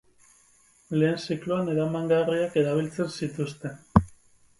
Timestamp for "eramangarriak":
1.73-2.57